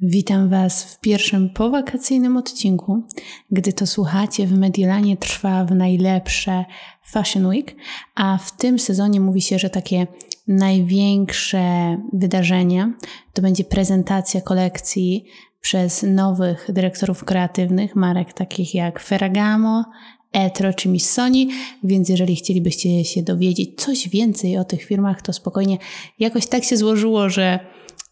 [0.00, 3.02] Witam Was w pierwszym powakacyjnym odcinku.
[3.50, 6.64] Gdy to słuchacie, w Mediolanie trwa w najlepsze
[7.12, 7.76] Fashion Week,
[8.14, 10.06] a w tym sezonie mówi się, że takie
[10.48, 12.92] największe wydarzenie
[13.32, 15.24] to będzie prezentacja kolekcji
[15.60, 19.84] przez nowych dyrektorów kreatywnych, marek takich jak Ferragamo,
[20.32, 21.50] Etro czy Missoni,
[21.84, 25.78] więc jeżeli chcielibyście się dowiedzieć coś więcej o tych firmach, to spokojnie
[26.18, 27.58] jakoś tak się złożyło, że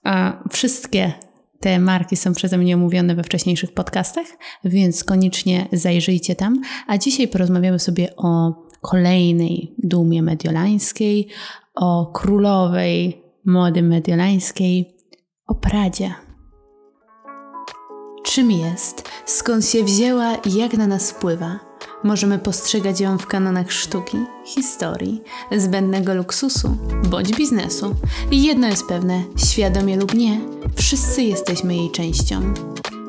[0.04, 1.12] a, wszystkie
[1.61, 4.27] te marki są przeze mnie omówione we wcześniejszych podcastach,
[4.64, 6.60] więc koniecznie zajrzyjcie tam.
[6.87, 8.52] A dzisiaj porozmawiamy sobie o
[8.83, 11.28] kolejnej dumie mediolańskiej,
[11.74, 14.97] o królowej mody mediolańskiej,
[15.47, 16.14] o Pradzie.
[18.25, 21.75] Czym jest, skąd się wzięła i jak na nas wpływa?
[22.04, 25.22] Możemy postrzegać ją w kanonach sztuki, historii,
[25.56, 26.77] zbędnego luksusu
[27.10, 27.94] bądź biznesu.
[28.30, 30.41] Jedno jest pewne, świadomie lub nie,
[30.77, 32.54] wszyscy jesteśmy jej częścią.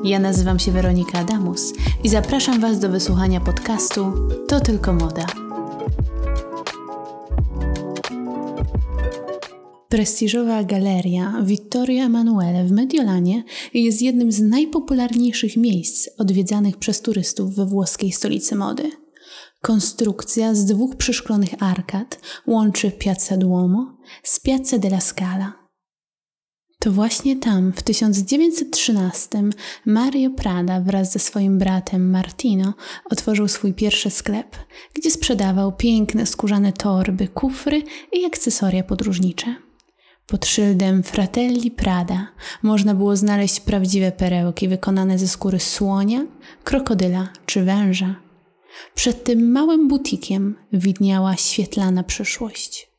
[0.04, 1.72] Ja nazywam się Weronika Adamus
[2.04, 4.12] i zapraszam Was do wysłuchania podcastu
[4.48, 5.26] To tylko moda.
[9.88, 13.44] Prestiżowa galeria Vittorio Emanuele w Mediolanie
[13.74, 18.90] jest jednym z najpopularniejszych miejsc odwiedzanych przez turystów we włoskiej stolicy mody.
[19.62, 25.52] Konstrukcja z dwóch przeszklonych arkad łączy Piazza Duomo z Piazza della Scala.
[26.78, 29.42] To właśnie tam w 1913
[29.86, 32.74] Mario Prada wraz ze swoim bratem Martino
[33.10, 34.56] otworzył swój pierwszy sklep,
[34.94, 39.67] gdzie sprzedawał piękne skórzane torby, kufry i akcesoria podróżnicze.
[40.28, 42.28] Pod szyldem Fratelli Prada
[42.62, 46.26] można było znaleźć prawdziwe perełki wykonane ze skóry słonia,
[46.64, 48.14] krokodyla czy węża.
[48.94, 52.90] Przed tym małym butikiem widniała świetlana przyszłość.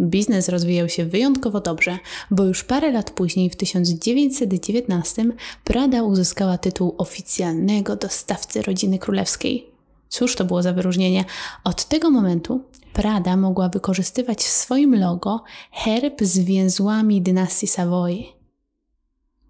[0.00, 1.98] Biznes rozwijał się wyjątkowo dobrze,
[2.30, 5.24] bo już parę lat później, w 1919,
[5.64, 9.73] Prada uzyskała tytuł oficjalnego dostawcy rodziny królewskiej.
[10.14, 11.24] Cóż to było za wyróżnienie?
[11.64, 12.60] Od tego momentu
[12.92, 18.24] Prada mogła wykorzystywać w swoim logo herb z więzłami dynastii Savoy.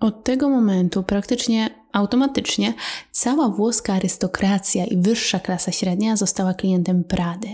[0.00, 2.74] Od tego momentu praktycznie automatycznie
[3.12, 7.48] cała włoska arystokracja i wyższa klasa średnia została klientem Prady.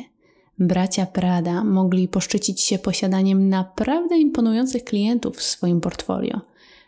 [0.59, 6.41] Bracia Prada mogli poszczycić się posiadaniem naprawdę imponujących klientów w swoim portfolio.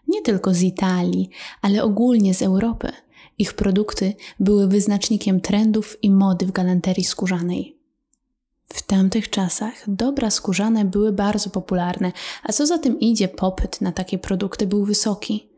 [0.09, 1.31] Nie tylko z Italii,
[1.63, 2.93] ale ogólnie z Europy.
[3.39, 7.77] Ich produkty były wyznacznikiem trendów i mody w galanterii skórzanej.
[8.73, 13.93] W tamtych czasach dobra skórzane były bardzo popularne, a co za tym idzie, popyt na
[13.93, 15.49] takie produkty był wysoki.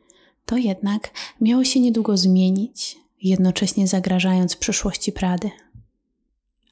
[0.46, 5.50] To jednak miało się niedługo zmienić, jednocześnie zagrażając przyszłości Prady.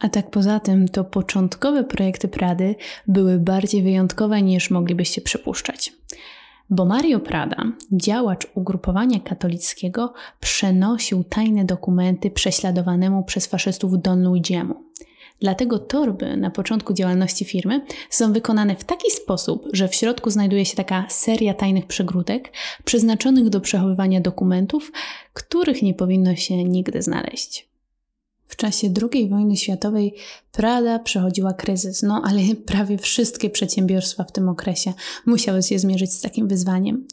[0.00, 2.74] A tak poza tym, to początkowe projekty Prady
[3.06, 5.92] były bardziej wyjątkowe niż moglibyście przypuszczać.
[6.74, 14.74] Bo Mario Prada, działacz ugrupowania katolickiego, przenosił tajne dokumenty prześladowanemu przez faszystów Don Luigiemu–
[15.40, 20.64] Dlatego torby na początku działalności firmy są wykonane w taki sposób, że w środku znajduje
[20.64, 22.52] się taka seria tajnych przegródek
[22.84, 24.92] przeznaczonych do przechowywania dokumentów,
[25.32, 27.71] których nie powinno się nigdy znaleźć.
[28.52, 30.14] W czasie II wojny światowej
[30.52, 34.92] Prada przechodziła kryzys, no ale prawie wszystkie przedsiębiorstwa w tym okresie
[35.26, 37.06] musiały się zmierzyć z takim wyzwaniem.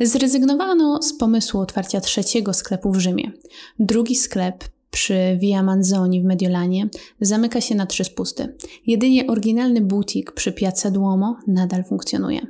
[0.00, 3.32] Zrezygnowano z pomysłu otwarcia trzeciego sklepu w Rzymie.
[3.78, 6.88] Drugi sklep przy Via Manzoni w Mediolanie
[7.20, 8.54] zamyka się na trzy spusty.
[8.86, 12.40] Jedynie oryginalny butik przy Piazza Duomo nadal funkcjonuje.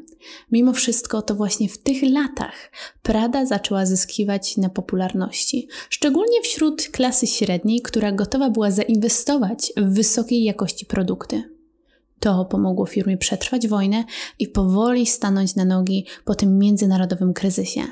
[0.53, 2.71] Mimo wszystko to właśnie w tych latach
[3.03, 10.45] Prada zaczęła zyskiwać na popularności, szczególnie wśród klasy średniej, która gotowa była zainwestować w wysokiej
[10.45, 11.43] jakości produkty.
[12.21, 14.05] To pomogło firmie przetrwać wojnę
[14.39, 17.83] i powoli stanąć na nogi po tym międzynarodowym kryzysie.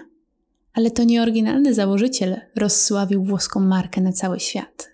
[0.72, 4.90] Ale to nie oryginalny założyciel rozsławił włoską markę na cały świat.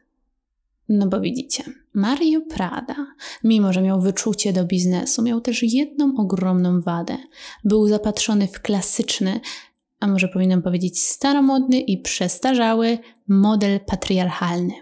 [0.88, 1.64] No bo widzicie,
[1.96, 3.06] Mario Prada,
[3.44, 7.16] mimo że miał wyczucie do biznesu, miał też jedną ogromną wadę.
[7.64, 9.40] Był zapatrzony w klasyczny,
[10.00, 12.98] a może powinnam powiedzieć staromodny i przestarzały
[13.28, 14.72] model patriarchalny.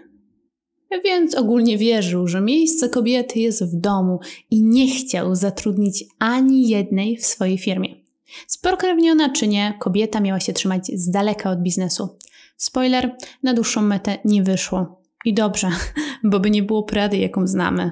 [1.03, 4.19] Więc ogólnie wierzył, że miejsce kobiety jest w domu
[4.51, 7.95] i nie chciał zatrudnić ani jednej w swojej firmie.
[8.47, 12.09] Spokrewniona czy nie, kobieta miała się trzymać z daleka od biznesu.
[12.57, 15.04] Spoiler, na dłuższą metę nie wyszło.
[15.25, 15.69] I dobrze,
[16.23, 17.91] bo by nie było Prady, jaką znamy.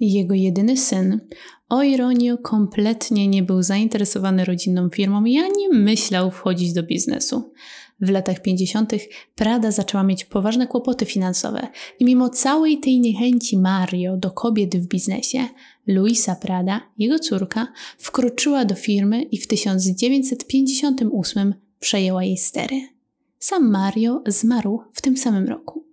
[0.00, 1.20] Jego jedyny syn,
[1.68, 7.52] o ironio, kompletnie nie był zainteresowany rodzinną firmą i ani myślał wchodzić do biznesu.
[8.00, 8.92] W latach 50.
[9.34, 11.68] Prada zaczęła mieć poważne kłopoty finansowe
[11.98, 15.48] i mimo całej tej niechęci Mario do kobiet w biznesie,
[15.86, 22.80] Luisa Prada, jego córka, wkroczyła do firmy i w 1958 przejęła jej stery.
[23.38, 25.87] Sam Mario zmarł w tym samym roku.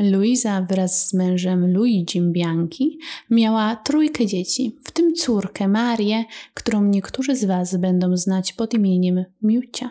[0.00, 2.98] Luisa wraz z mężem Luigi Bianchi
[3.30, 6.24] miała trójkę dzieci, w tym córkę Marię,
[6.54, 9.90] którą niektórzy z Was będą znać pod imieniem Miucia,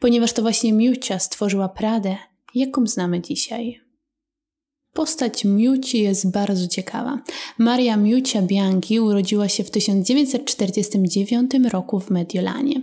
[0.00, 2.16] ponieważ to właśnie Miucia stworzyła Pradę,
[2.54, 3.85] jaką znamy dzisiaj.
[4.96, 7.18] Postać Miuci jest bardzo ciekawa.
[7.58, 12.74] Maria Miucia Bianchi urodziła się w 1949 roku w Mediolanie.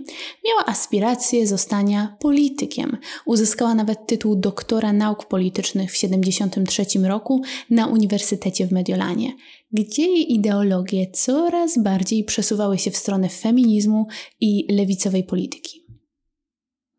[0.44, 2.96] Miała aspiracje zostania politykiem.
[3.26, 9.32] Uzyskała nawet tytuł doktora nauk politycznych w 1973 roku na Uniwersytecie w Mediolanie,
[9.72, 14.06] gdzie jej ideologie coraz bardziej przesuwały się w stronę feminizmu
[14.40, 15.83] i lewicowej polityki.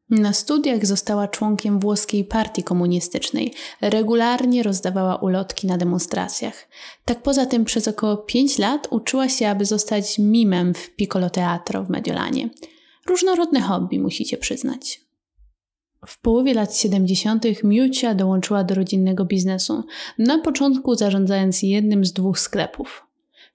[0.09, 3.53] Na studiach została członkiem włoskiej partii komunistycznej.
[3.81, 6.67] Regularnie rozdawała ulotki na demonstracjach.
[7.05, 11.83] Tak poza tym przez około 5 lat uczyła się, aby zostać mimem w Piccolo Teatro
[11.83, 12.49] w Mediolanie.
[13.07, 15.01] Różnorodne hobby, musicie przyznać.
[16.07, 17.45] W połowie lat 70.
[17.63, 19.83] Miucia dołączyła do rodzinnego biznesu,
[20.17, 23.05] na początku zarządzając jednym z dwóch sklepów.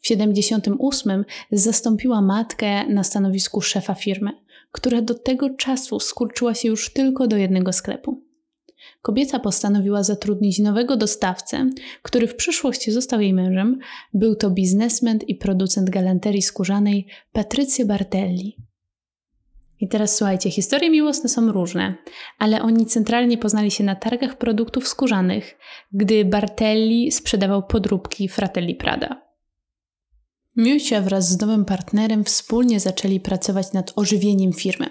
[0.00, 4.30] W 78 zastąpiła matkę na stanowisku szefa firmy
[4.72, 8.30] która do tego czasu skurczyła się już tylko do jednego sklepu.
[9.02, 11.70] Kobieta postanowiła zatrudnić nowego dostawcę,
[12.02, 13.78] który w przyszłości został jej mężem.
[14.14, 18.56] Był to biznesmen i producent galanterii skórzanej Patrycja Bartelli.
[19.80, 21.94] I teraz słuchajcie, historie miłosne są różne,
[22.38, 25.58] ale oni centralnie poznali się na targach produktów skórzanych,
[25.92, 29.29] gdy Bartelli sprzedawał podróbki Fratelli Prada.
[30.60, 34.86] Miucia wraz z nowym partnerem wspólnie zaczęli pracować nad ożywieniem firmy.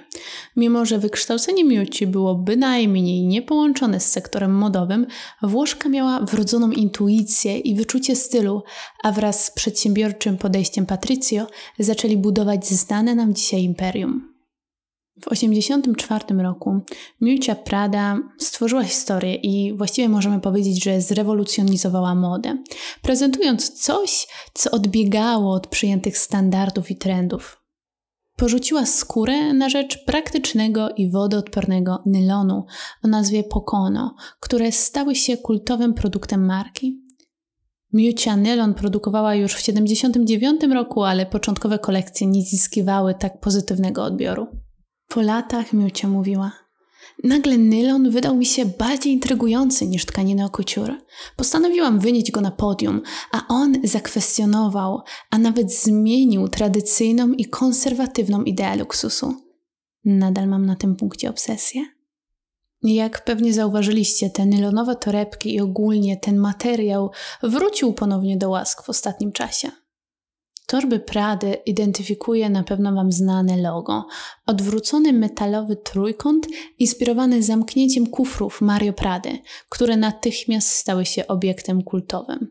[0.56, 5.08] Mimo, że wykształcenie Miuci było bynajmniej niepołączone z sektorem modowym,
[5.42, 8.64] Włoszka miała wrodzoną intuicję i wyczucie stylu,
[9.04, 11.48] a wraz z przedsiębiorczym podejściem Patricio
[11.80, 14.29] zaczęli budować znane nam dzisiaj imperium.
[15.22, 16.80] W 1984 roku
[17.22, 22.58] Miucia Prada stworzyła historię i właściwie możemy powiedzieć, że zrewolucjonizowała modę,
[23.02, 27.62] prezentując coś, co odbiegało od przyjętych standardów i trendów.
[28.36, 32.66] Porzuciła skórę na rzecz praktycznego i wodoodpornego nylonu
[33.04, 37.02] o nazwie Pocono, które stały się kultowym produktem marki.
[37.94, 44.48] Miucia Nylon produkowała już w 1979 roku, ale początkowe kolekcje nie zyskiwały tak pozytywnego odbioru.
[45.10, 46.52] Po latach Miucia mówiła.
[47.24, 51.02] Nagle nylon wydał mi się bardziej intrygujący niż tkanina couture.
[51.36, 53.02] Postanowiłam wynieść go na podium,
[53.32, 55.02] a on zakwestionował,
[55.32, 59.36] a nawet zmienił tradycyjną i konserwatywną ideę luksusu.
[60.06, 61.86] Nadal mam na tym punkcie obsesję.
[62.84, 67.12] Jak pewnie zauważyliście, te nylonowe torebki i ogólnie ten materiał
[67.44, 69.72] wrócił ponownie do łask w ostatnim czasie.
[70.70, 74.06] Torby Prady identyfikuje na pewno Wam znane logo.
[74.46, 76.48] Odwrócony metalowy trójkąt
[76.80, 79.40] inspirowany zamknięciem kufrów Mario Prady,
[79.70, 82.48] które natychmiast stały się obiektem kultowym.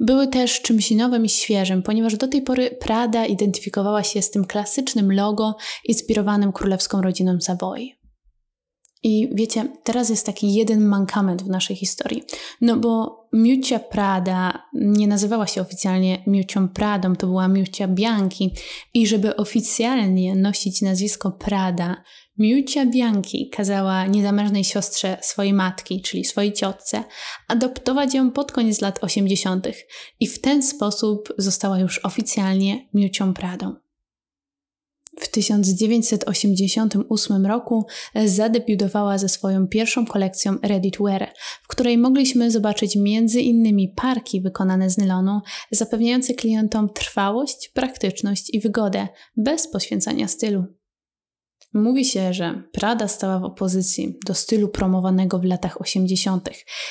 [0.00, 4.44] Były też czymś nowym i świeżym, ponieważ do tej pory Prada identyfikowała się z tym
[4.44, 8.01] klasycznym logo inspirowanym królewską rodziną Savoy.
[9.02, 12.22] I wiecie, teraz jest taki jeden mankament w naszej historii.
[12.60, 18.50] No bo Miucia Prada nie nazywała się oficjalnie Miucią Pradą, to była Miucia Bianchi.
[18.94, 22.02] I żeby oficjalnie nosić nazwisko Prada,
[22.38, 27.04] Miucia Bianchi kazała niezamężnej siostrze swojej matki, czyli swojej ciotce,
[27.48, 29.68] adoptować ją pod koniec lat 80.
[30.20, 33.74] I w ten sposób została już oficjalnie Miucią Pradą.
[35.20, 37.86] W 1988 roku
[38.24, 43.94] zadebiutowała ze swoją pierwszą kolekcją Reddit Wear, w której mogliśmy zobaczyć m.in.
[43.94, 45.40] parki wykonane z nylonu,
[45.70, 50.81] zapewniające klientom trwałość, praktyczność i wygodę, bez poświęcania stylu.
[51.74, 56.48] Mówi się, że Prada stała w opozycji do stylu promowanego w latach 80.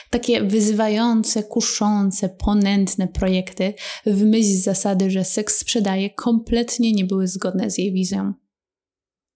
[0.10, 3.74] Takie wyzywające, kuszące, ponętne projekty
[4.06, 8.34] w myśl zasady, że seks sprzedaje, kompletnie nie były zgodne z jej wizją.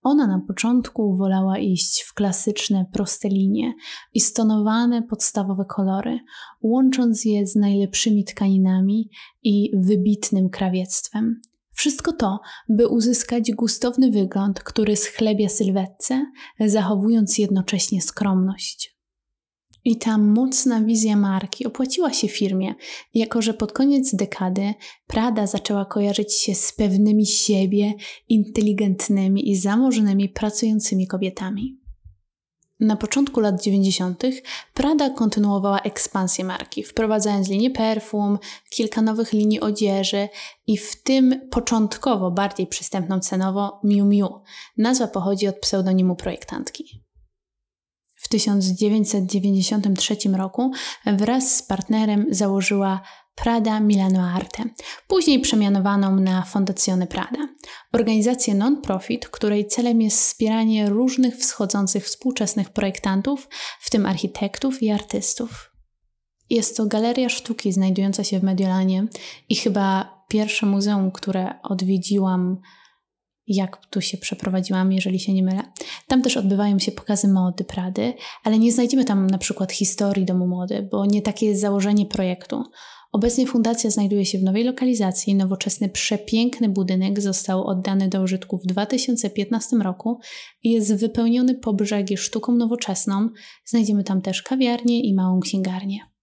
[0.03, 3.73] Ona na początku wolała iść w klasyczne, proste linie
[4.13, 6.19] i stonowane podstawowe kolory,
[6.61, 9.09] łącząc je z najlepszymi tkaninami
[9.43, 11.41] i wybitnym krawiectwem.
[11.75, 12.39] Wszystko to,
[12.69, 16.25] by uzyskać gustowny wygląd, który schlebia sylwetce,
[16.59, 18.95] zachowując jednocześnie skromność.
[19.85, 22.75] I ta mocna wizja marki opłaciła się firmie,
[23.13, 24.73] jako że pod koniec dekady
[25.07, 27.93] Prada zaczęła kojarzyć się z pewnymi siebie,
[28.29, 31.84] inteligentnymi i zamożnymi pracującymi kobietami.
[32.79, 34.23] Na początku lat 90.
[34.73, 38.39] Prada kontynuowała ekspansję marki, wprowadzając linię perfum,
[38.69, 40.29] kilka nowych linii odzieży
[40.67, 44.41] i w tym początkowo bardziej przystępną cenowo Miu Miu.
[44.77, 47.05] Nazwa pochodzi od pseudonimu projektantki.
[48.15, 50.71] W 1993 roku
[51.05, 53.01] wraz z partnerem założyła
[53.35, 54.63] Prada Milano Arte,
[55.07, 57.47] później przemianowaną na Fondazione Prada,
[57.93, 63.49] organizację non-profit, której celem jest wspieranie różnych wschodzących współczesnych projektantów,
[63.79, 65.71] w tym architektów i artystów.
[66.49, 69.07] Jest to galeria sztuki znajdująca się w Mediolanie
[69.49, 72.61] i chyba pierwsze muzeum, które odwiedziłam
[73.47, 75.63] jak tu się przeprowadziłam, jeżeli się nie mylę.
[76.07, 78.13] Tam też odbywają się pokazy mody Prady,
[78.43, 82.63] ale nie znajdziemy tam na przykład historii domu mody, bo nie takie jest założenie projektu.
[83.15, 85.35] Obecnie fundacja znajduje się w nowej lokalizacji.
[85.35, 90.19] Nowoczesny, przepiękny budynek został oddany do użytku w 2015 roku
[90.63, 93.29] i jest wypełniony po brzegi sztuką nowoczesną.
[93.65, 96.14] Znajdziemy tam też kawiarnię i małą księgarnię.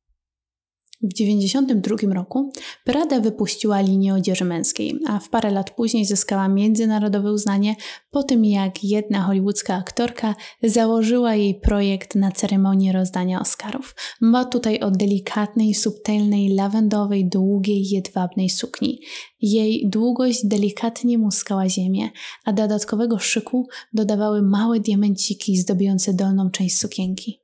[1.02, 2.52] W 1992 roku
[2.84, 7.76] Prada wypuściła linię odzieży męskiej, a w parę lat później zyskała międzynarodowe uznanie
[8.10, 13.94] po tym, jak jedna hollywoodzka aktorka założyła jej projekt na ceremonię rozdania Oscarów.
[14.20, 19.00] Ma tutaj o delikatnej, subtelnej, lawendowej, długiej, jedwabnej sukni.
[19.40, 22.10] Jej długość delikatnie muskała ziemię,
[22.44, 27.41] a dodatkowego szyku dodawały małe diamenciki zdobiące dolną część sukienki.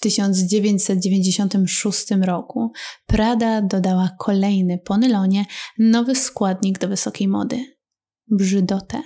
[0.00, 2.72] W 1996 roku
[3.06, 5.44] Prada dodała kolejny po nylonie
[5.78, 7.64] nowy składnik do wysokiej mody
[8.30, 9.02] brzydotę.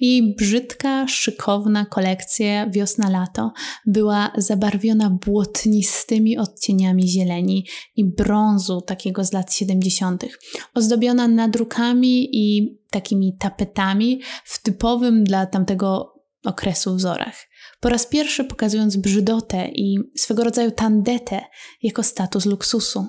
[0.00, 3.52] Jej brzydka, szykowna kolekcja wiosna-lato
[3.86, 10.24] była zabarwiona błotnistymi odcieniami zieleni i brązu takiego z lat 70.,
[10.74, 17.36] ozdobiona nadrukami i takimi tapetami w typowym dla tamtego okresu wzorach
[17.80, 21.40] po raz pierwszy pokazując brzydotę i swego rodzaju tandetę
[21.82, 23.06] jako status luksusu.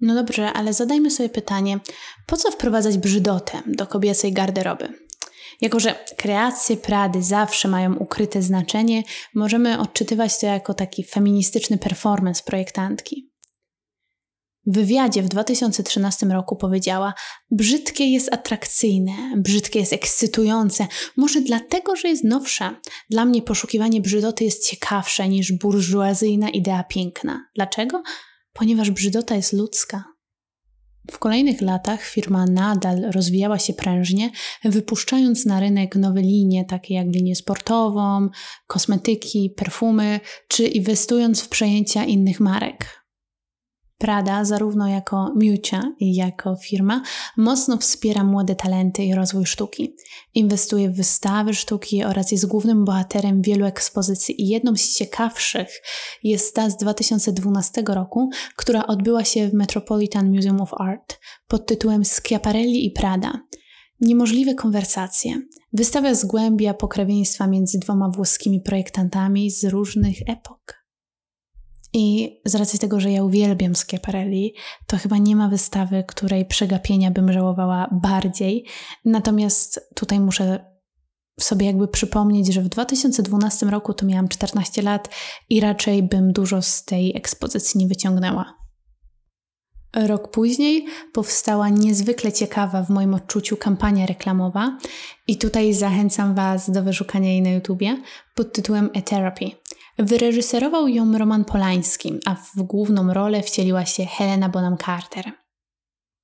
[0.00, 1.80] No dobrze, ale zadajmy sobie pytanie,
[2.26, 4.88] po co wprowadzać brzydotę do kobiecej garderoby?
[5.60, 9.02] Jako, że kreacje Prady zawsze mają ukryte znaczenie,
[9.34, 13.31] możemy odczytywać to jako taki feministyczny performance projektantki.
[14.66, 17.14] W wywiadzie w 2013 roku powiedziała:
[17.50, 20.86] Brzydkie jest atrakcyjne, brzydkie jest ekscytujące.
[21.16, 22.80] Może dlatego, że jest nowsza.
[23.10, 27.46] Dla mnie poszukiwanie brzydoty jest ciekawsze niż burżuazyjna idea piękna.
[27.54, 28.02] Dlaczego?
[28.52, 30.04] Ponieważ brzydota jest ludzka.
[31.10, 34.30] W kolejnych latach firma nadal rozwijała się prężnie,
[34.64, 38.28] wypuszczając na rynek nowe linie, takie jak linię sportową,
[38.66, 43.01] kosmetyki, perfumy, czy inwestując w przejęcia innych marek.
[44.02, 47.02] Prada, zarówno jako Miucia jako firma,
[47.36, 49.96] mocno wspiera młode talenty i rozwój sztuki.
[50.34, 54.42] Inwestuje w wystawy sztuki oraz jest głównym bohaterem wielu ekspozycji.
[54.42, 55.68] I jedną z ciekawszych
[56.22, 62.04] jest ta z 2012 roku, która odbyła się w Metropolitan Museum of Art pod tytułem
[62.04, 63.40] Schiaparelli i Prada.
[64.00, 65.42] Niemożliwe konwersacje.
[65.72, 70.81] Wystawa zgłębia pokrewieństwa między dwoma włoskimi projektantami z różnych epok.
[71.94, 74.54] I z racji tego, że ja uwielbiam Schiaparelli,
[74.86, 78.66] to chyba nie ma wystawy, której przegapienia bym żałowała bardziej.
[79.04, 80.72] Natomiast tutaj muszę
[81.40, 85.08] sobie jakby przypomnieć, że w 2012 roku to miałam 14 lat
[85.50, 88.62] i raczej bym dużo z tej ekspozycji nie wyciągnęła.
[89.94, 94.78] Rok później powstała niezwykle ciekawa w moim odczuciu kampania reklamowa
[95.26, 98.02] i tutaj zachęcam Was do wyszukania jej na YouTubie
[98.34, 99.50] pod tytułem A Therapy.
[99.98, 105.32] Wyreżyserował ją Roman Polański, a w główną rolę wcieliła się Helena Bonham Carter.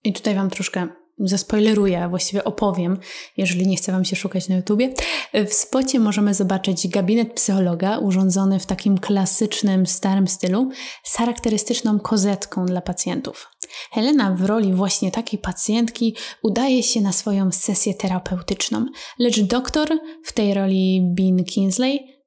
[0.05, 0.89] I tutaj Wam troszkę
[1.21, 2.99] zaspoileruję, a właściwie opowiem,
[3.37, 4.95] jeżeli nie chce Wam się szukać na YouTubie.
[5.35, 10.71] W spocie możemy zobaczyć gabinet psychologa urządzony w takim klasycznym, starym stylu
[11.05, 13.49] z charakterystyczną kozetką dla pacjentów.
[13.91, 18.87] Helena w roli właśnie takiej pacjentki udaje się na swoją sesję terapeutyczną,
[19.19, 19.89] lecz doktor
[20.25, 22.18] w tej roli Bean Kingsley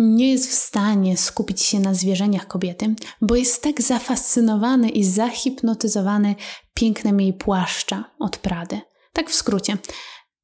[0.00, 6.34] nie jest w stanie skupić się na zwierzeniach kobiety, bo jest tak zafascynowany i zahipnotyzowany
[6.74, 8.80] pięknem jej płaszcza od Prady.
[9.12, 9.76] Tak w skrócie.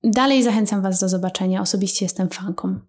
[0.04, 2.80] Dalej zachęcam Was do zobaczenia, osobiście jestem fanką.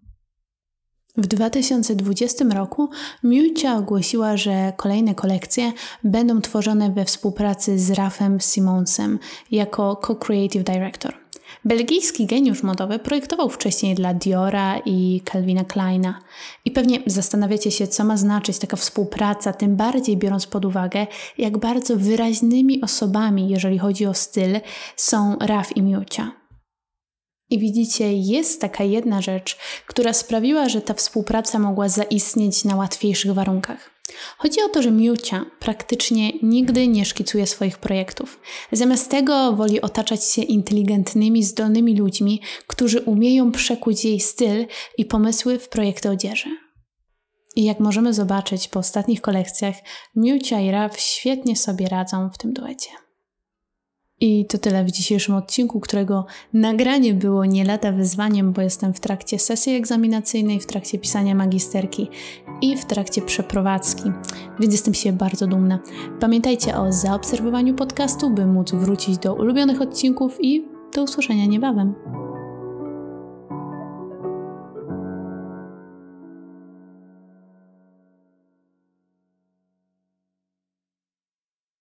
[1.16, 2.90] W 2020 roku
[3.24, 5.72] Miucia ogłosiła, że kolejne kolekcje
[6.04, 9.18] będą tworzone we współpracy z Rafem Simonsem
[9.50, 11.27] jako co-creative director.
[11.64, 16.20] Belgijski geniusz modowy projektował wcześniej dla Diora i Calvina Kleina.
[16.64, 21.06] I pewnie zastanawiacie się, co ma znaczyć taka współpraca, tym bardziej biorąc pod uwagę,
[21.38, 24.60] jak bardzo wyraźnymi osobami, jeżeli chodzi o styl,
[24.96, 26.32] są Raf i Miucia.
[27.50, 33.34] I widzicie, jest taka jedna rzecz, która sprawiła, że ta współpraca mogła zaistnieć na łatwiejszych
[33.34, 33.97] warunkach.
[34.38, 38.40] Chodzi o to, że Miucia praktycznie nigdy nie szkicuje swoich projektów.
[38.72, 44.66] Zamiast tego woli otaczać się inteligentnymi, zdolnymi ludźmi, którzy umieją przekuć jej styl
[44.98, 46.48] i pomysły w projekty odzieży.
[47.56, 49.74] I jak możemy zobaczyć po ostatnich kolekcjach,
[50.16, 52.90] Miucia i Raf świetnie sobie radzą w tym duecie.
[54.20, 59.00] I to tyle w dzisiejszym odcinku, którego nagranie było nie lada wyzwaniem, bo jestem w
[59.00, 62.08] trakcie sesji egzaminacyjnej, w trakcie pisania magisterki
[62.62, 64.12] i w trakcie przeprowadzki,
[64.60, 65.78] więc jestem się bardzo dumna.
[66.20, 71.94] Pamiętajcie o zaobserwowaniu podcastu, by móc wrócić do ulubionych odcinków i do usłyszenia niebawem.